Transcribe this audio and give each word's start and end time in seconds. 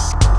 House. 0.00 0.29